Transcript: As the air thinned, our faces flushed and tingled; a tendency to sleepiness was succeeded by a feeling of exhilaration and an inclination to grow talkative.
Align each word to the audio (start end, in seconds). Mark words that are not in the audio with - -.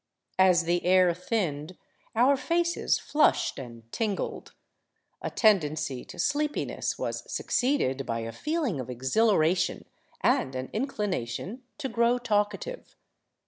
As 0.39 0.63
the 0.63 0.83
air 0.83 1.13
thinned, 1.13 1.77
our 2.15 2.35
faces 2.35 2.97
flushed 2.97 3.59
and 3.59 3.83
tingled; 3.91 4.55
a 5.21 5.29
tendency 5.29 6.03
to 6.05 6.17
sleepiness 6.17 6.97
was 6.97 7.31
succeeded 7.31 8.03
by 8.03 8.21
a 8.21 8.31
feeling 8.31 8.79
of 8.79 8.89
exhilaration 8.89 9.85
and 10.21 10.55
an 10.55 10.71
inclination 10.73 11.61
to 11.77 11.87
grow 11.87 12.17
talkative. 12.17 12.95